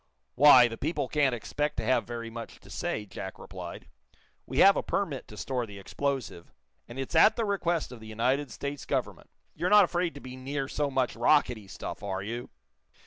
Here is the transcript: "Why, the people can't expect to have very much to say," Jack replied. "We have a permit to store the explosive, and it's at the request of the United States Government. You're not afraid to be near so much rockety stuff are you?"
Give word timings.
"Why, 0.33 0.67
the 0.67 0.79
people 0.79 1.07
can't 1.07 1.35
expect 1.35 1.77
to 1.77 1.85
have 1.85 2.07
very 2.07 2.31
much 2.31 2.59
to 2.61 2.71
say," 2.71 3.05
Jack 3.05 3.37
replied. 3.37 3.87
"We 4.47 4.57
have 4.57 4.75
a 4.75 4.81
permit 4.81 5.27
to 5.27 5.37
store 5.37 5.67
the 5.67 5.77
explosive, 5.77 6.51
and 6.87 6.97
it's 6.97 7.13
at 7.13 7.35
the 7.35 7.45
request 7.45 7.91
of 7.91 7.99
the 7.99 8.07
United 8.07 8.49
States 8.49 8.83
Government. 8.83 9.29
You're 9.53 9.69
not 9.69 9.85
afraid 9.85 10.15
to 10.15 10.19
be 10.19 10.35
near 10.35 10.67
so 10.67 10.89
much 10.89 11.13
rockety 11.15 11.69
stuff 11.69 12.01
are 12.01 12.23
you?" 12.23 12.49